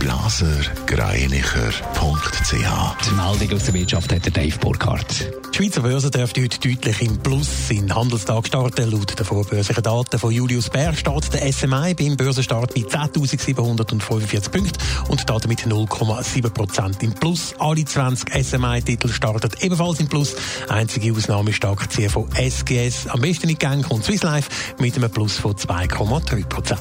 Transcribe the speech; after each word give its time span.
blasergreinicher.ch. 0.00 2.52
Die 2.52 3.14
Meldung 3.14 3.56
aus 3.56 3.64
der 3.64 3.74
Wirtschaft 3.74 4.12
hat 4.12 4.36
Dave 4.36 4.58
Burkhardt. 4.58 5.30
Die 5.52 5.56
Schweizer 5.56 5.82
Börse 5.82 6.10
dürfte 6.10 6.42
heute 6.42 6.58
deutlich 6.58 7.02
im 7.02 7.18
Plus 7.18 7.70
in 7.70 7.94
Handelstag 7.94 8.46
starten. 8.46 8.90
Laut 8.90 9.18
den 9.18 9.26
vorbörslichen 9.26 9.82
Daten 9.82 10.18
von 10.18 10.32
Julius 10.32 10.70
Bär 10.70 10.94
steht 10.94 11.34
der 11.34 11.52
SMI 11.52 11.92
beim 11.94 12.16
Börsenstart 12.16 12.74
bei 12.74 12.80
10.745 12.80 14.50
Punkten 14.50 14.78
und 15.08 15.28
damit 15.28 15.66
0,7 15.66 16.48
Prozent 16.50 17.02
im 17.02 17.12
Plus. 17.12 17.54
Alle 17.58 17.84
20 17.84 18.32
SMI-Titel 18.32 19.10
starten 19.10 19.50
ebenfalls 19.60 20.00
im 20.00 20.08
Plus. 20.08 20.34
Einzige 20.68 21.12
Ausnahme 21.12 21.50
ist 21.50 21.62
die 21.62 21.66
Aktie 21.66 22.08
von 22.08 22.26
SGS. 22.32 23.06
Am 23.08 23.20
besten 23.20 23.50
in 23.50 23.58
Gang 23.58 23.86
kommt 23.86 24.04
Swiss 24.04 24.22
Life 24.22 24.48
mit 24.78 24.96
einem 24.96 25.10
Plus 25.10 25.36
von 25.36 25.54
2,3 25.54 26.46
Prozent. 26.46 26.80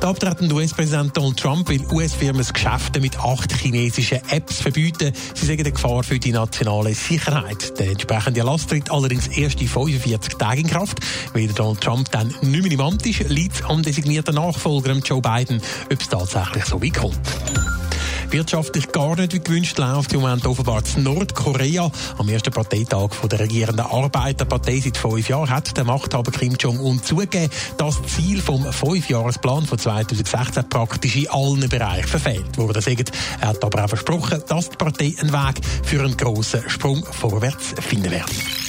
Der 0.00 0.10
abtretende 0.10 0.54
US-Präsident 0.54 1.16
Donald 1.16 1.38
Trump 1.38 1.68
will 1.68 1.84
US-Firmen 1.90 2.46
Geschäfte 2.46 3.00
mit 3.00 3.18
acht 3.18 3.52
chinesischen 3.52 4.20
Apps 4.30 4.60
verbieten. 4.60 5.12
Sie 5.34 5.46
sagen 5.46 5.60
eine 5.60 5.72
Gefahr 5.72 6.04
für 6.04 6.20
die 6.20 6.30
nationale 6.30 6.94
Sicherheit. 6.94 7.76
Der 7.80 7.90
entsprechende 7.90 8.40
Erlass 8.40 8.68
tritt 8.68 8.92
allerdings 8.92 9.26
erst 9.26 9.60
in 9.60 9.66
45 9.66 10.34
Tagen 10.34 10.60
in 10.60 10.66
Kraft. 10.68 11.00
Weil 11.32 11.48
Donald 11.48 11.80
Trump 11.80 12.10
dann 12.12 12.32
nicht 12.42 12.62
mehr 12.62 12.72
im 12.72 12.80
Amt 12.80 13.06
ist, 13.06 13.28
liegt 13.28 13.64
am 13.64 13.82
designierten 13.82 14.36
Nachfolger 14.36 14.92
Joe 14.92 15.20
Biden, 15.20 15.60
ob 15.92 16.00
es 16.00 16.08
tatsächlich 16.08 16.64
so 16.64 16.80
weit 16.80 16.94
kommt 16.94 17.67
wirtschaftlich 18.32 18.92
gar 18.92 19.16
nicht 19.16 19.32
wie 19.32 19.40
gewünscht 19.40 19.78
läuft 19.78 20.12
im 20.12 20.20
Moment 20.20 20.46
offenbar 20.46 20.84
zu 20.84 21.00
Nordkorea. 21.00 21.90
Am 22.18 22.28
ersten 22.28 22.52
Parteitag 22.52 23.12
von 23.12 23.28
der 23.28 23.40
regierenden 23.40 23.86
Arbeiterpartei 23.86 24.80
seit 24.80 24.96
fünf 24.96 25.28
Jahren 25.28 25.50
hat 25.50 25.76
der 25.76 25.84
Machthaber 25.84 26.30
Kim 26.30 26.54
Jong-un 26.58 27.02
zugegeben, 27.02 27.50
dass 27.76 28.00
das 28.02 28.14
Ziel 28.14 28.40
vom 28.40 28.64
Fünfjahresplan 28.64 29.66
von 29.66 29.78
2016 29.78 30.68
praktisch 30.68 31.16
in 31.16 31.30
allen 31.30 31.68
Bereichen 31.68 32.08
verfehlt 32.08 32.56
wurde. 32.56 32.80
Er 33.40 33.48
hat 33.48 33.64
aber 33.64 33.84
auch 33.84 33.88
versprochen, 33.88 34.42
dass 34.48 34.70
die 34.70 34.76
Partei 34.76 35.14
einen 35.20 35.32
Weg 35.32 35.64
für 35.82 36.00
einen 36.00 36.16
grossen 36.16 36.68
Sprung 36.68 37.04
vorwärts 37.04 37.74
finden 37.80 38.10
wird. 38.10 38.67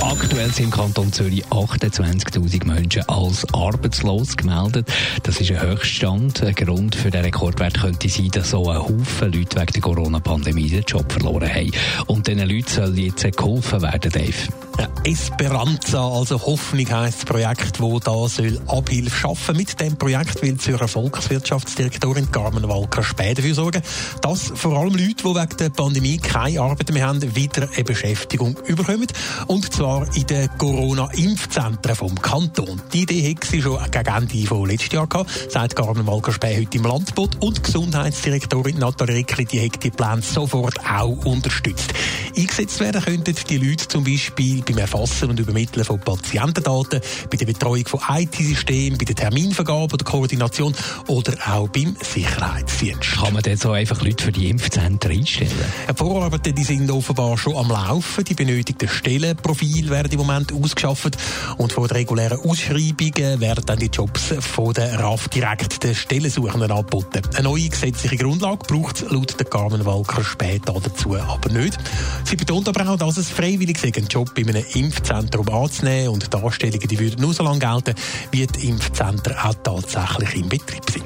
Aktuell 0.00 0.50
sind 0.50 0.66
im 0.66 0.70
Kanton 0.70 1.12
Zürich 1.12 1.44
28.000 1.46 2.66
Menschen 2.66 3.02
als 3.08 3.44
arbeitslos 3.54 4.36
gemeldet. 4.36 4.86
Das 5.22 5.40
ist 5.40 5.50
ein 5.50 5.60
Höchststand. 5.60 6.42
Ein 6.42 6.54
Grund 6.54 6.94
für 6.94 7.10
den 7.10 7.22
Rekordwert 7.22 7.80
könnte 7.80 8.08
sein, 8.08 8.30
dass 8.30 8.50
so 8.50 8.68
ein 8.70 8.78
Haufen 8.78 9.32
Leute 9.32 9.60
wegen 9.60 9.72
der 9.72 9.82
Corona-Pandemie 9.82 10.68
den 10.68 10.84
Job 10.84 11.10
verloren 11.10 11.48
haben. 11.48 11.70
Und 12.06 12.26
diesen 12.26 12.48
Leuten 12.48 12.68
soll 12.68 12.98
jetzt 12.98 13.36
geholfen 13.36 13.82
werden, 13.82 14.10
Dave. 14.10 14.65
Esperanza, 15.04 16.00
also 16.00 16.40
Hoffnung 16.44 16.90
heisst 16.90 17.18
das 17.18 17.24
Projekt, 17.26 17.80
wo 17.80 18.00
da 18.00 18.28
soll 18.28 18.60
Abhilfe 18.66 19.16
schaffen. 19.16 19.56
Mit 19.56 19.80
dem 19.80 19.96
Projekt 19.96 20.42
will 20.42 20.56
Zürcher 20.58 20.88
Volkswirtschaftsdirektorin 20.88 22.30
Carmen 22.32 22.68
Walker 22.68 23.02
später 23.02 23.36
dafür 23.36 23.54
sorgen, 23.54 23.82
dass 24.20 24.52
vor 24.54 24.76
allem 24.76 24.94
Leute, 24.94 25.14
die 25.14 25.24
wegen 25.24 25.56
der 25.58 25.70
Pandemie 25.70 26.18
keine 26.18 26.60
Arbeit 26.60 26.92
mehr 26.92 27.06
haben, 27.06 27.36
wieder 27.36 27.68
eine 27.72 27.84
Beschäftigung 27.84 28.58
überkommen. 28.66 29.06
Und 29.46 29.72
zwar 29.72 30.06
in 30.16 30.26
den 30.26 30.48
Corona-Impfzentren 30.58 31.94
vom 31.94 32.14
Kanton. 32.20 32.82
Die 32.92 33.02
Idee 33.02 33.30
hat 33.30 33.44
sie 33.44 33.62
schon 33.62 33.78
gegen 33.90 34.06
Ende 34.06 34.46
von 34.46 34.68
letztes 34.68 34.92
Jahr 34.92 35.06
gehabt, 35.06 35.30
sagt 35.50 35.76
Carmen 35.76 36.06
Walker 36.06 36.32
Späh 36.32 36.60
heute 36.60 36.78
im 36.78 36.84
Landbot. 36.84 37.36
Und 37.40 37.62
Gesundheitsdirektorin 37.62 38.78
Nathalie 38.78 39.16
Rickli, 39.16 39.44
die 39.44 39.64
hat 39.64 39.82
die 39.84 39.90
Pläne 39.90 40.22
sofort 40.22 40.80
auch 40.80 41.24
unterstützt. 41.24 41.92
Eingesetzt 42.36 42.80
werden 42.80 43.02
könnten 43.02 43.34
die 43.48 43.56
Leute 43.56 43.88
zum 43.88 44.04
Beispiel 44.04 44.62
beim 44.62 44.76
Erfassen 44.76 45.30
und 45.30 45.40
Übermitteln 45.40 45.84
von 45.84 45.98
Patientendaten, 45.98 47.00
bei 47.30 47.36
der 47.36 47.46
Betreuung 47.46 47.86
von 47.86 48.00
IT-Systemen, 48.10 48.98
bei 48.98 49.06
der 49.06 49.14
Terminvergabe 49.14 49.94
oder 49.94 50.04
Koordination 50.04 50.74
oder 51.06 51.32
auch 51.46 51.68
beim 51.68 51.96
Sicherheitsdienst. 52.02 53.12
Kann 53.12 53.32
man 53.32 53.42
denn 53.42 53.56
so 53.56 53.70
einfach 53.70 54.02
Leute 54.02 54.22
für 54.22 54.32
die 54.32 54.50
Impfzentren 54.50 55.12
einstellen? 55.12 55.50
Die 55.90 55.94
Vorarbeiten 55.94 56.54
die 56.54 56.64
sind 56.64 56.90
offenbar 56.90 57.38
schon 57.38 57.56
am 57.56 57.70
Laufen. 57.70 58.24
Die 58.24 58.34
benötigten 58.34 58.88
Stellenprofile 58.88 59.88
werden 59.88 60.12
im 60.12 60.18
Moment 60.18 60.52
ausgeschafft 60.52 61.16
und 61.56 61.72
von 61.72 61.88
den 61.88 61.96
regulären 61.96 62.40
Ausschreibungen 62.40 63.40
werden 63.40 63.64
dann 63.64 63.78
die 63.78 63.86
Jobs 63.86 64.34
von 64.40 64.74
der 64.74 64.98
RAF 65.00 65.28
direkt 65.28 65.82
den 65.82 65.94
Stellensuchenden 65.94 66.70
angeboten. 66.70 67.22
Eine 67.34 67.48
neue 67.48 67.68
gesetzliche 67.68 68.16
Grundlage 68.16 68.66
braucht 68.66 69.02
es 69.02 69.10
laut 69.10 69.38
der 69.40 69.46
Carmen 69.46 69.86
Walker 69.86 70.22
später 70.22 70.74
dazu 70.82 71.16
aber 71.16 71.50
nicht. 71.50 71.78
Sie 72.26 72.34
betont 72.34 72.68
aber 72.68 72.88
auch, 72.88 72.96
dass 72.96 73.18
es 73.18 73.30
freiwillig 73.30 73.82
ist, 73.84 73.96
einen 73.96 74.08
Job 74.08 74.34
bei 74.34 74.42
einem 74.42 74.64
Impfzentrum 74.74 75.48
anzunehmen 75.48 76.08
und 76.08 76.34
Darstellungen 76.34 76.88
die 76.88 76.98
würden 76.98 77.20
nur 77.20 77.32
so 77.32 77.44
lange 77.44 77.60
gelten, 77.60 77.94
wie 78.32 78.44
die 78.44 78.68
Impfzentren 78.68 79.36
auch 79.36 79.54
tatsächlich 79.62 80.34
im 80.34 80.48
Betrieb 80.48 80.82
sind. 80.90 81.04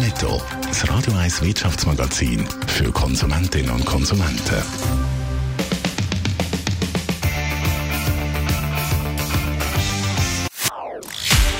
Netto, 0.00 0.40
das 0.66 0.88
Radio 0.88 1.12
1 1.12 1.42
Wirtschaftsmagazin 1.42 2.46
für 2.66 2.90
Konsumentinnen 2.92 3.70
und 3.72 3.84
Konsumenten. 3.84 4.62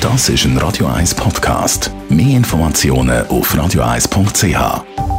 Das 0.00 0.30
ist 0.30 0.46
ein 0.46 0.56
Radio 0.56 0.86
1 0.86 1.14
Podcast. 1.14 1.90
Mehr 2.08 2.38
Informationen 2.38 3.26
auf 3.26 3.54
radio1.ch. 3.54 5.11